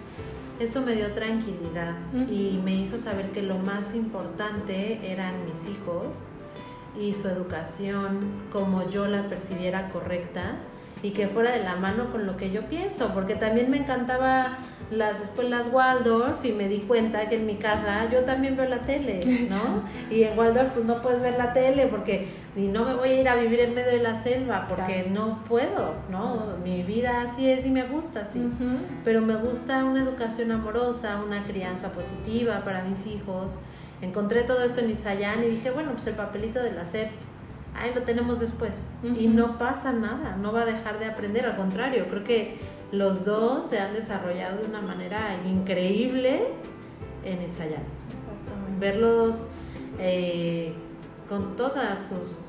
[0.59, 6.07] eso me dio tranquilidad y me hizo saber que lo más importante eran mis hijos
[6.99, 8.21] y su educación
[8.53, 10.57] como yo la percibiera correcta
[11.03, 14.59] y que fuera de la mano con lo que yo pienso, porque también me encantaba
[14.91, 18.81] las escuelas Waldorf y me di cuenta que en mi casa yo también veo la
[18.81, 19.21] tele,
[19.51, 19.83] ¿no?
[20.11, 23.21] Y en Waldorf pues no puedes ver la tele porque y no me voy a
[23.21, 26.57] ir a vivir en medio de la selva porque no puedo, ¿no?
[26.65, 28.43] Mi vida así es y me gusta así.
[29.05, 33.55] Pero me gusta una educación amorosa, una crianza positiva para mis hijos.
[34.01, 37.11] Encontré todo esto en Itzayán y dije, bueno, pues el papelito de la SEP
[37.81, 38.89] ahí lo tenemos después.
[39.03, 42.57] Y no pasa nada, no va a dejar de aprender, al contrario, creo que
[42.93, 46.49] los dos se han desarrollado de una manera increíble
[47.25, 47.83] en ensayar.
[48.79, 49.49] Verlos
[49.99, 50.73] eh,
[51.29, 52.45] con todas sus,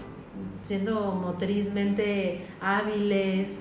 [0.62, 3.60] siendo motrizmente hábiles,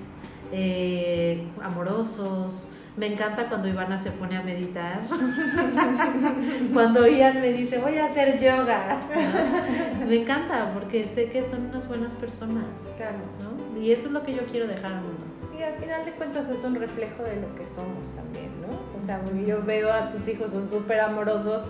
[0.53, 5.03] eh, amorosos, Me encanta cuando Ivana se pone a meditar.
[6.75, 9.01] cuando Ian me dice, voy a hacer yoga.
[10.09, 12.65] me encanta porque sé que son unas buenas personas.
[12.97, 13.19] Claro.
[13.41, 13.81] ¿no?
[13.81, 15.28] Y eso es lo que yo quiero dejar al mundo.
[15.59, 18.69] Y al final de cuentas es un reflejo de lo que somos también, ¿no?
[18.97, 21.67] O sea, yo veo a tus hijos, son súper amorosos,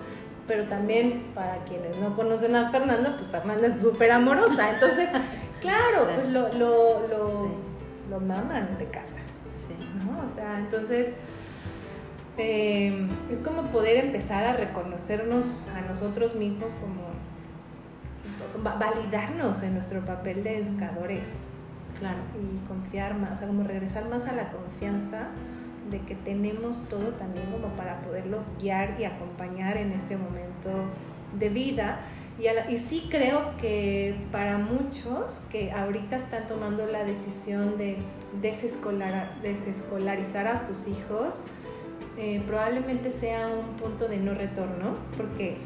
[0.47, 4.75] pero también para quienes no conocen a Fernanda, pues Fernanda es súper amorosa.
[4.75, 5.09] Entonces,
[5.61, 7.51] claro, pues lo, lo, lo,
[8.11, 9.17] lo maman de casa.
[10.05, 10.31] ¿no?
[10.31, 11.15] O sea, entonces
[12.37, 17.09] eh, es como poder empezar a reconocernos a nosotros mismos como
[18.79, 21.29] validarnos en nuestro papel de educadores.
[21.99, 22.19] Claro.
[22.35, 25.29] Y confiar más, o sea, como regresar más a la confianza
[25.91, 30.71] de que tenemos todo también como para poderlos guiar y acompañar en este momento
[31.39, 32.01] de vida
[32.39, 37.97] y, sí creo que para muchos que ahorita están tomando la decisión de
[38.41, 41.43] desescolar, desescolarizar a sus hijos,
[42.17, 45.57] eh, probablemente sea un punto de no retorno, porque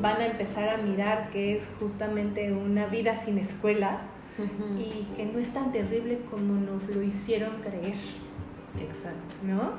[0.00, 3.98] van a empezar a mirar que es justamente una vida sin escuela
[4.78, 7.96] y que no es tan terrible como nos lo hicieron creer.
[8.80, 9.34] Exacto.
[9.44, 9.72] ¿No?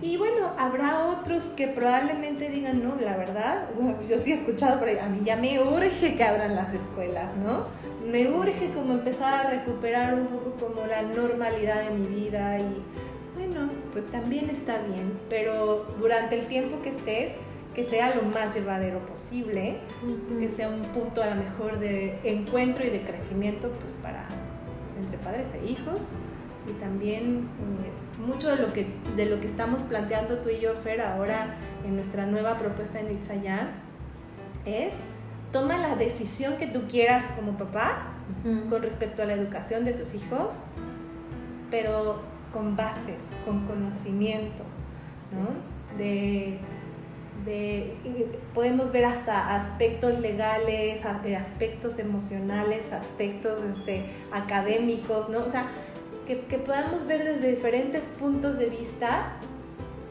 [0.00, 3.68] Y bueno, habrá otros que probablemente digan, no, la verdad,
[4.08, 7.66] yo sí he escuchado, pero a mí ya me urge que abran las escuelas, ¿no?
[8.10, 12.82] Me urge como empezar a recuperar un poco como la normalidad de mi vida y
[13.34, 17.32] bueno, pues también está bien, pero durante el tiempo que estés,
[17.76, 19.80] que sea lo más llevadero posible,
[20.38, 24.26] que sea un punto a lo mejor de encuentro y de crecimiento pues para
[24.98, 26.08] entre padres e hijos.
[26.66, 27.50] Y también
[27.84, 31.54] eh, mucho de lo, que, de lo que estamos planteando tú y yo, Fer, ahora
[31.84, 33.68] en nuestra nueva propuesta en Itzayán,
[34.64, 34.94] es
[35.52, 38.14] toma la decisión que tú quieras como papá
[38.70, 40.62] con respecto a la educación de tus hijos,
[41.70, 42.22] pero
[42.54, 44.64] con bases, con conocimiento,
[45.32, 45.98] ¿no?
[45.98, 46.58] De,
[47.46, 47.96] de,
[48.52, 55.38] podemos ver hasta aspectos legales, aspectos emocionales, aspectos este, académicos, ¿no?
[55.38, 55.68] O sea,
[56.26, 59.36] que, podamos ver desde diferentes puntos de vista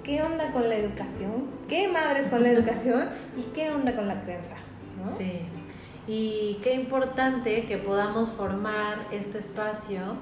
[0.03, 4.21] qué onda con la educación, qué madres con la educación y qué onda con la
[4.23, 4.55] crianza.
[5.03, 5.15] ¿no?
[5.17, 5.41] Sí,
[6.07, 10.15] y qué importante que podamos formar este espacio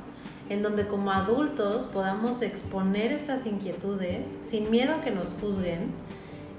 [0.49, 5.91] en donde como adultos podamos exponer estas inquietudes sin miedo a que nos juzguen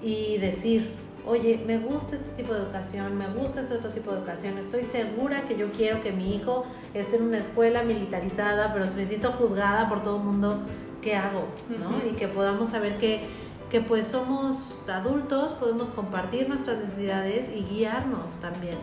[0.04, 0.90] y decir,
[1.26, 4.84] oye, me gusta este tipo de educación, me gusta este otro tipo de educación, estoy
[4.84, 9.32] segura que yo quiero que mi hijo esté en una escuela militarizada, pero me siento
[9.32, 10.58] juzgada por todo el mundo,
[11.00, 11.46] ¿qué hago?
[11.70, 12.06] ¿no?
[12.06, 13.22] Y que podamos saber que,
[13.70, 18.76] que pues somos adultos, podemos compartir nuestras necesidades y guiarnos también,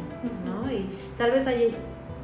[0.43, 0.71] ¿no?
[0.71, 1.75] Y tal vez hay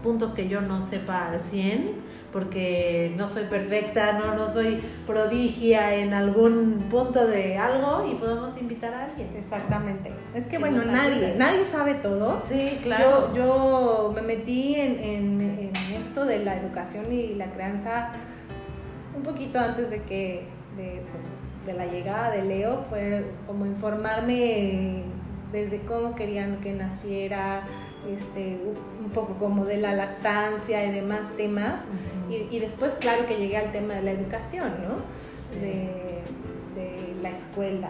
[0.03, 1.95] puntos que yo no sepa al 100,
[2.31, 8.57] porque no soy perfecta, no, no soy prodigia en algún punto de algo y podemos
[8.59, 9.29] invitar a alguien.
[9.37, 10.11] Exactamente.
[10.33, 12.41] Es que, bueno, nadie, nadie sabe todo.
[12.47, 13.33] Sí, claro.
[13.33, 18.11] Yo, yo me metí en, en, esto de la educación y la crianza
[19.15, 21.23] un poquito antes de que, de, pues,
[21.65, 25.03] de la llegada de Leo, fue como informarme
[25.51, 27.67] desde cómo querían que naciera,
[28.05, 28.59] este,
[29.03, 31.81] un poco como de la lactancia y demás temas.
[32.29, 35.59] y, después, claro que llegué al tema de la educación, ¿no?
[35.59, 36.17] De,
[37.21, 37.89] la escuela.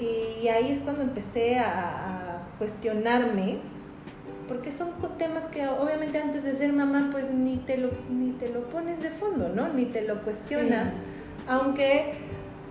[0.00, 3.58] Y ahí es cuando empecé a, cuestionarme,
[4.48, 8.50] porque son temas que obviamente antes de ser mamá, pues ni te lo, ni te
[8.50, 9.72] lo pones de fondo, ¿no?
[9.72, 10.92] Ni te lo cuestionas.
[11.48, 12.14] Aunque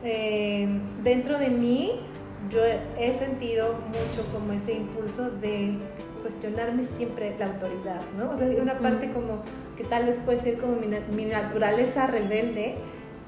[0.04, 0.68] eh,
[1.04, 2.02] dentro de mí
[2.50, 2.60] yo
[2.98, 5.74] he sentido mucho como ese impulso de
[6.22, 8.32] cuestionarme siempre la autoridad, ¿no?
[8.32, 9.42] O sea, una parte como
[9.78, 12.76] que tal vez puede ser como mi, naturaleza rebelde,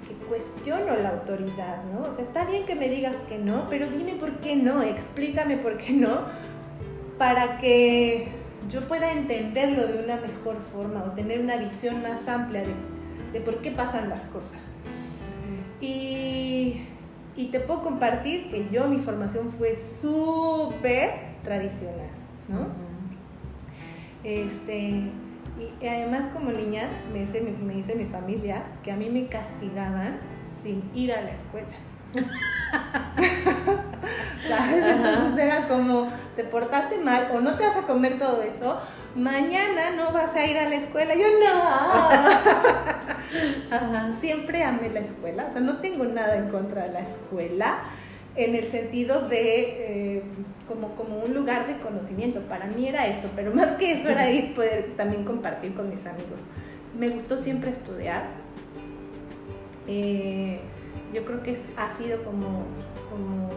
[0.08, 2.02] que cuestiono la autoridad, ¿no?
[2.10, 5.58] O sea, está bien que me digas que no, pero dime por qué no, explícame
[5.58, 6.20] por qué no,
[7.18, 8.30] para que
[8.70, 12.74] yo pueda entenderlo de una mejor forma o tener una visión más amplia de,
[13.34, 14.74] de por qué pasan las cosas.
[15.80, 16.84] Y,
[17.36, 22.10] y te puedo compartir que yo mi formación fue súper tradicional,
[22.52, 22.68] ¿no?
[24.24, 25.12] Este,
[25.58, 30.20] y, además como niña me dice, me dice mi familia que a mí me castigaban
[30.62, 31.68] sin ir a la escuela.
[34.48, 34.86] ¿Sabes?
[34.86, 38.80] Entonces era como, te portaste mal o no te vas a comer todo eso,
[39.16, 41.14] mañana no vas a ir a la escuela.
[41.16, 41.62] Yo no.
[44.20, 47.80] Siempre amé la escuela, o sea, no tengo nada en contra de la escuela
[48.36, 50.24] en el sentido de eh,
[50.68, 52.42] como, como un lugar de conocimiento.
[52.42, 56.06] Para mí era eso, pero más que eso era ir poder también compartir con mis
[56.06, 56.42] amigos.
[56.98, 58.26] Me gustó siempre estudiar.
[59.88, 60.60] Eh,
[61.14, 62.66] yo creo que ha sido como,
[63.10, 63.50] como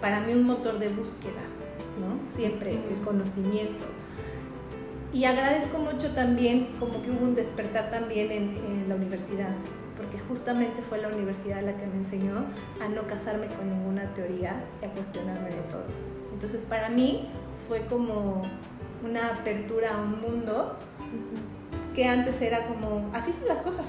[0.00, 1.42] para mí un motor de búsqueda,
[2.00, 2.20] ¿no?
[2.34, 3.84] Siempre el conocimiento.
[5.12, 9.54] Y agradezco mucho también como que hubo un despertar también en, en la universidad,
[10.12, 12.44] porque justamente fue la universidad la que me enseñó
[12.82, 15.84] a no casarme con ninguna teoría y a cuestionarme de todo.
[16.32, 17.30] Entonces para mí
[17.66, 18.42] fue como
[19.02, 20.76] una apertura a un mundo
[21.94, 23.86] que antes era como, así son las cosas,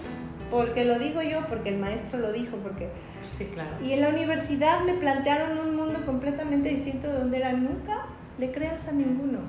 [0.50, 2.90] porque lo digo yo, porque el maestro lo dijo, porque...
[3.38, 3.72] Sí, claro.
[3.84, 8.06] Y en la universidad me plantearon un mundo completamente distinto de donde era nunca
[8.38, 9.40] le creas a ninguno.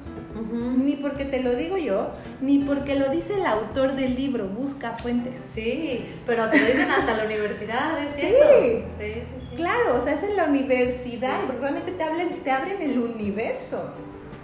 [0.53, 4.93] Ni porque te lo digo yo, ni porque lo dice el autor del libro, busca
[4.93, 5.35] fuentes.
[5.55, 8.47] Sí, pero te lo dicen hasta la universidad, ¿es cierto?
[8.61, 8.85] Sí.
[8.99, 12.83] Sí, sí, Claro, o sea, es en la universidad, porque realmente te, hablen, te abren
[12.83, 13.91] el universo.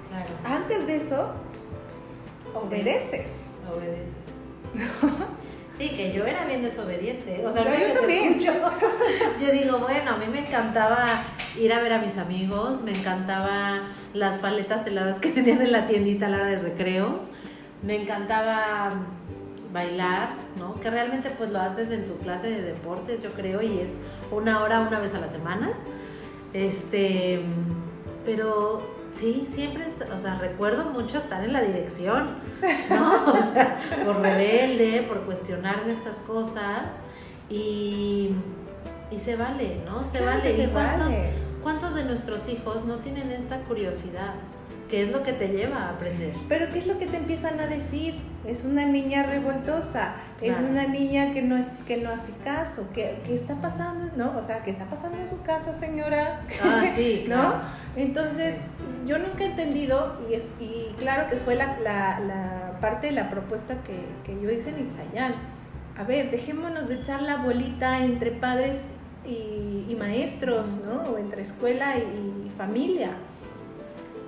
[0.08, 0.32] Claro.
[0.44, 1.32] Antes de eso,
[2.54, 3.26] obedeces.
[3.70, 4.20] Obedeces.
[5.80, 7.42] Sí, que yo era bien desobediente.
[7.42, 8.38] O sea, yo, yo también.
[9.40, 11.06] yo digo, bueno, a mí me encantaba
[11.58, 15.86] ir a ver a mis amigos, me encantaba las paletas heladas que tenían en la
[15.86, 17.20] tiendita a la hora del recreo,
[17.82, 18.90] me encantaba
[19.72, 20.78] bailar, ¿no?
[20.82, 23.96] Que realmente pues lo haces en tu clase de deportes, yo creo, y es
[24.30, 25.72] una hora una vez a la semana.
[26.52, 27.40] Este,
[28.26, 32.28] pero sí, siempre, o sea, recuerdo mucho estar en la dirección,
[32.88, 33.26] ¿no?
[33.32, 36.94] O sea, por rebelde, por cuestionarme estas cosas
[37.48, 38.30] y,
[39.10, 40.02] y se vale, ¿no?
[40.12, 40.54] Se vale.
[40.56, 41.32] Se ¿Y cuántos, vale.
[41.62, 44.34] cuántos de nuestros hijos no tienen esta curiosidad?
[44.90, 46.32] ¿Qué es lo que te lleva a aprender?
[46.48, 48.14] Pero ¿qué es lo que te empiezan a decir?
[48.46, 53.20] Es una niña revoltosa, es una niña que no, es, que no hace caso, ¿qué,
[53.24, 54.10] qué está pasando?
[54.16, 54.36] ¿No?
[54.38, 56.40] O sea, ¿qué está pasando en su casa, señora?
[56.62, 57.34] Ah, sí, ¿No?
[57.36, 57.54] claro.
[57.96, 58.56] Entonces,
[59.06, 63.12] yo nunca he entendido, y, es, y claro que fue la, la- la parte de
[63.12, 65.34] la propuesta que, que yo hice en Itzayán.
[65.98, 68.78] A ver, dejémonos de echar la bolita entre padres
[69.26, 71.12] y, y maestros, ¿no?
[71.12, 73.10] O entre escuela y, y familia.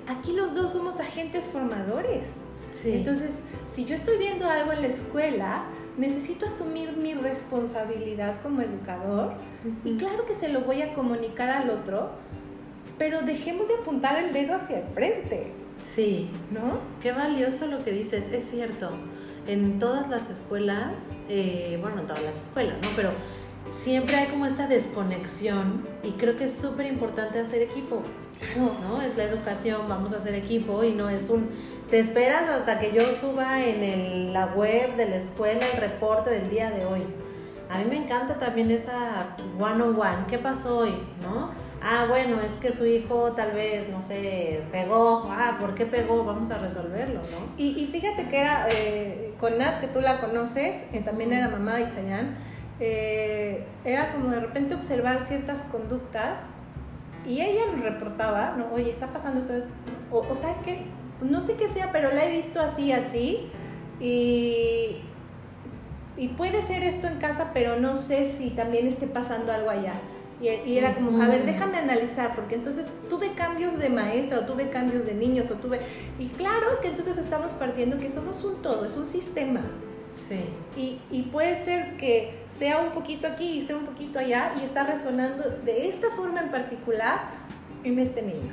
[0.09, 2.25] Aquí los dos somos agentes formadores.
[2.71, 2.93] Sí.
[2.93, 3.31] Entonces,
[3.69, 5.65] si yo estoy viendo algo en la escuela,
[5.97, 9.35] necesito asumir mi responsabilidad como educador
[9.85, 12.11] y claro que se lo voy a comunicar al otro,
[12.99, 16.79] pero dejemos de apuntar el dedo hacia el frente, Sí, ¿no?
[17.03, 18.91] qué valioso lo que dices, es cierto.
[19.49, 20.95] En todas las escuelas,
[21.29, 22.89] eh, bueno, en todas las escuelas, ¿no?
[22.95, 23.11] Pero
[23.73, 28.03] siempre hay como esta desconexión y creo que es súper importante hacer equipo,
[28.39, 28.75] Claro.
[28.83, 29.03] ¿no?
[29.03, 31.51] Es la educación, vamos a hacer equipo y no es un...
[31.91, 36.31] Te esperas hasta que yo suba en el- la web de la escuela el reporte
[36.31, 37.03] del día de hoy.
[37.71, 40.27] A mí me encanta también esa one on one.
[40.29, 40.95] ¿Qué pasó hoy?
[41.23, 41.51] ¿No?
[41.83, 45.27] Ah, bueno, es que su hijo tal vez, no sé, pegó.
[45.31, 46.25] Ah, ¿por qué pegó?
[46.25, 47.53] Vamos a resolverlo, ¿no?
[47.59, 51.49] Y, y fíjate que era eh, con Nat, que tú la conoces, eh, también era
[51.49, 52.37] mamá de Itzayán,
[52.81, 56.41] eh, era como de repente observar ciertas conductas
[57.27, 58.73] y ella nos reportaba, ¿no?
[58.75, 59.53] Oye, está pasando esto,
[60.11, 60.83] o, o ¿sabes qué?
[61.19, 63.49] Pues no sé qué sea, pero la he visto así, así,
[64.01, 65.03] y,
[66.17, 69.95] y puede ser esto en casa, pero no sé si también esté pasando algo allá.
[70.41, 74.45] Y, y era como, a ver, déjame analizar, porque entonces tuve cambios de maestra, o
[74.45, 75.79] tuve cambios de niños, o tuve...
[76.19, 79.61] Y claro que entonces estamos partiendo que somos un todo, es un sistema.
[80.17, 80.41] Sí.
[80.77, 84.65] Y, y puede ser que sea un poquito aquí y sea un poquito allá, y
[84.65, 87.21] está resonando de esta forma en particular
[87.85, 88.53] en este niño.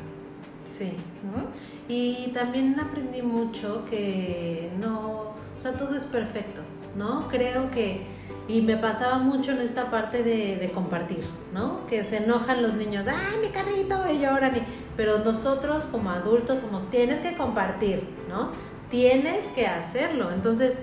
[0.65, 0.93] Sí.
[1.23, 1.47] ¿no?
[1.87, 6.61] Y también aprendí mucho que no, o sea, todo es perfecto,
[6.95, 7.27] ¿no?
[7.27, 8.05] Creo que,
[8.47, 11.85] y me pasaba mucho en esta parte de, de compartir, ¿no?
[11.87, 13.95] Que se enojan los niños, ¡ay, mi carrito!
[14.11, 14.63] Y lloran, y-
[14.95, 18.51] pero nosotros como adultos somos, tienes que compartir, ¿no?
[18.91, 20.31] Tienes que hacerlo.
[20.31, 20.79] Entonces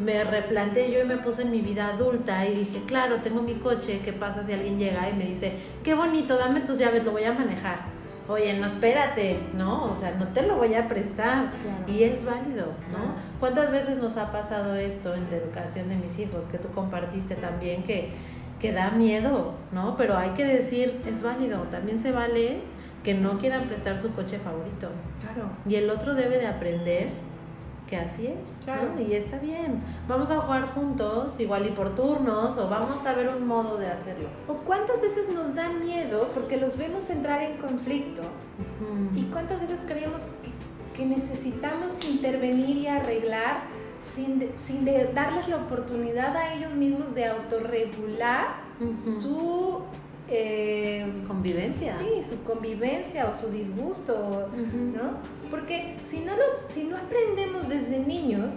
[0.00, 3.54] me replanteé yo y me puse en mi vida adulta y dije, claro, tengo mi
[3.54, 5.52] coche, ¿qué pasa si alguien llega y me dice,
[5.84, 8.00] qué bonito, dame tus llaves, lo voy a manejar?
[8.28, 9.90] Oye, no, espérate, ¿no?
[9.90, 11.50] O sea, no te lo voy a prestar.
[11.50, 11.84] Claro.
[11.88, 12.98] Y es válido, ¿no?
[12.98, 13.14] Claro.
[13.40, 16.44] ¿Cuántas veces nos ha pasado esto en la educación de mis hijos?
[16.46, 18.10] Que tú compartiste también que,
[18.60, 19.96] que da miedo, ¿no?
[19.96, 21.62] Pero hay que decir, es válido.
[21.72, 22.60] También se vale
[23.02, 24.90] que no quieran prestar su coche favorito.
[25.20, 25.50] Claro.
[25.66, 27.08] Y el otro debe de aprender
[27.90, 28.64] que así es, ¿no?
[28.64, 29.00] Claro.
[29.00, 29.82] Y está bien.
[30.08, 33.88] Vamos a jugar juntos, igual y por turnos, o vamos a ver un modo de
[33.88, 34.28] hacerlo.
[34.48, 38.22] ¿O cuántas veces nos da miedo porque los vemos entrar en conflicto?
[39.16, 43.62] ¿Y cuántas veces creemos que, que necesitamos intervenir y arreglar
[44.14, 49.82] sin, de- sin de darles la oportunidad a ellos mismos de autorregular su,
[50.30, 51.98] eh, Convivencia.
[52.00, 54.48] sí, su convivencia o su disgusto.
[54.56, 55.18] ¿no?
[55.50, 58.52] Porque si no, los, si no aprendemos desde niños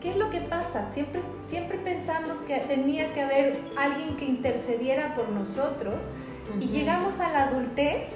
[0.00, 0.90] ¿qué es lo que pasa?
[0.92, 6.04] Siempre, siempre pensamos que tenía que haber alguien que intercediera por nosotros
[6.60, 8.12] y llegamos a la adultez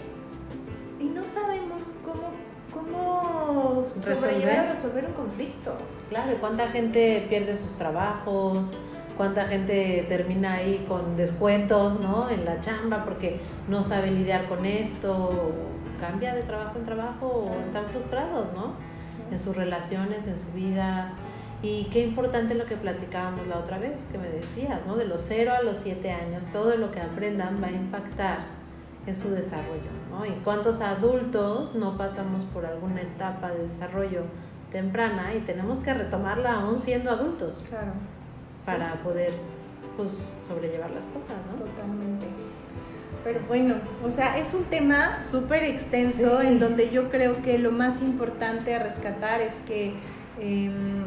[1.01, 2.31] y no sabemos cómo,
[2.73, 5.75] cómo sobrellevar o resolver un conflicto.
[6.09, 8.73] Claro, ¿cuánta gente pierde sus trabajos?
[9.17, 12.31] Cuánta gente termina ahí con descuentos, ¿no?
[12.31, 15.53] En la chamba porque no sabe lidiar con esto,
[16.01, 18.75] cambia de trabajo en trabajo o están frustrados, ¿no?
[19.31, 21.13] En sus relaciones, en su vida.
[21.63, 24.97] Y qué importante lo que platicábamos la otra vez, que me decías, ¿no?
[24.97, 28.39] De los 0 a los 7 años, todo lo que aprendan va a impactar
[29.07, 30.27] en su desarrollo, ¿no?
[30.27, 34.23] Y cuántos adultos no pasamos por alguna etapa de desarrollo
[34.71, 37.65] temprana y tenemos que retomarla aún siendo adultos.
[37.69, 37.93] Claro
[38.65, 39.33] para poder
[39.97, 40.11] pues,
[40.47, 41.65] sobrellevar las cosas, ¿no?
[41.65, 42.27] Totalmente.
[43.25, 47.71] Pero bueno, o sea, es un tema súper extenso en donde yo creo que lo
[47.71, 49.95] más importante a rescatar es que,
[50.41, 51.05] em,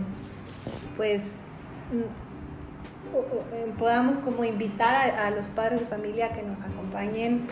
[0.95, 1.37] pues,
[1.91, 7.47] em, podamos como invitar a, los padres de familia que nos acompañen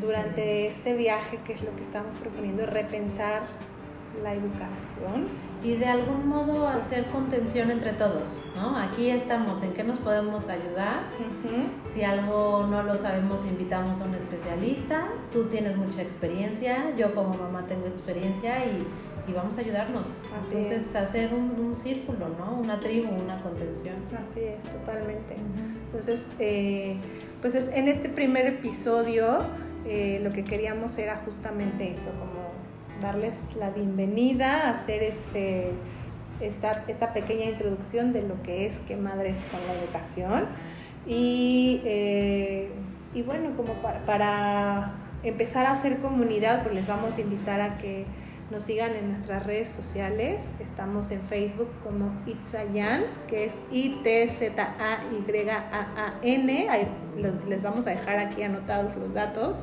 [0.00, 3.42] durante este viaje, que es lo que estamos proponiendo, repensar
[4.22, 5.28] la educación.
[5.62, 8.76] Y de algún modo hacer contención entre todos, ¿no?
[8.76, 11.04] Aquí estamos, ¿en qué nos podemos ayudar?
[11.90, 15.08] Si algo no lo sabemos, invitamos a un especialista.
[15.32, 18.86] Tú tienes mucha experiencia, yo como mamá tengo experiencia y,
[19.26, 20.06] y vamos a ayudarnos.
[20.44, 22.60] Entonces, hacer un, círculo, ¿no?
[22.60, 23.96] Una tribu, una contención.
[24.22, 25.34] Así es, totalmente.
[25.86, 26.96] Entonces, eh,
[27.40, 29.40] pues en este primer episodio
[29.86, 32.43] eh, lo que queríamos era justamente eso, como
[33.04, 35.72] darles la bienvenida, hacer este,
[36.40, 40.46] esta, esta pequeña introducción de lo que es que Madres con la Educación.
[41.06, 42.70] Y, eh,
[43.12, 48.06] y bueno, como para, empezar a hacer comunidad, pues les vamos a invitar a que
[48.50, 50.40] nos sigan en nuestras redes sociales.
[50.58, 54.48] Estamos en Facebook como Itzayan, que es I-T-Z-A-Y-A-A-N.
[57.48, 59.62] Les vamos a dejar aquí anotados los datos.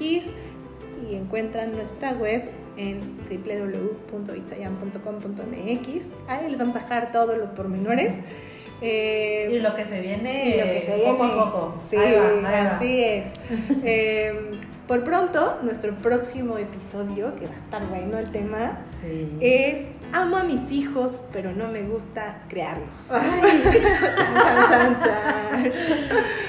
[1.09, 2.99] y encuentran nuestra web en
[3.29, 5.87] www.itzayan.com.mx.
[6.27, 8.13] Ahí les vamos a dejar todos los pormenores.
[8.81, 11.75] Eh, y lo que se viene, poco a poco.
[11.89, 13.25] Sí, así es.
[13.83, 14.51] Eh,
[14.89, 18.79] por pronto, nuestro próximo episodio, que va a estar bueno el tema,
[19.39, 23.11] es Amo a mis hijos, pero no me gusta crearlos.
[23.11, 23.41] Ay.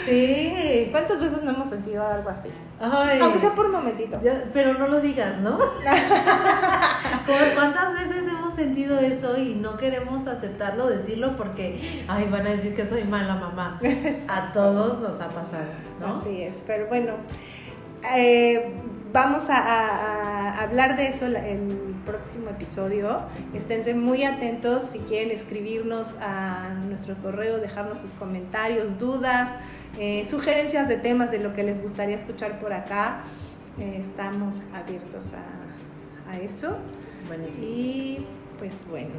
[0.07, 0.89] Sí.
[0.91, 2.49] ¿Cuántas veces no hemos sentido algo así?
[2.81, 4.19] Aunque sea por un momentito.
[4.53, 5.59] pero no lo digas, ¿no?
[7.55, 12.75] ¿Cuántas veces hemos sentido eso y no queremos aceptarlo, decirlo porque, ay, van a decir
[12.75, 13.79] que soy mala mamá?
[14.27, 15.69] A todos nos ha pasado,
[16.01, 16.21] ¿no?
[16.21, 17.13] Así es, pero bueno.
[18.03, 18.73] Eh,
[19.13, 23.23] vamos a, hablar de eso en el próximo episodio.
[23.55, 29.51] Esténse muy atentos si quieren escribirnos a nuestro correo, dejarnos sus comentarios, dudas,
[29.99, 33.23] eh, sugerencias de temas de lo que les gustaría escuchar por acá.
[33.79, 36.77] Eh, estamos abiertos a, eso.
[37.61, 38.25] Y
[38.59, 39.11] pues bueno.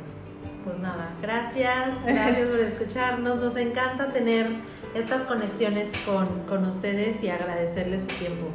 [0.63, 3.37] Pues nada, gracias, gracias por escucharnos.
[3.37, 4.47] Nos encanta tener
[4.95, 8.47] estas conexiones con, con ustedes y agradecerles su tiempo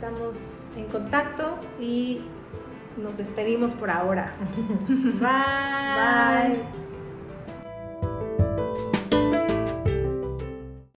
[0.00, 2.22] estamos en contacto y
[2.96, 4.32] nos despedimos por ahora.
[4.88, 6.56] Bye.
[6.56, 6.89] Bye.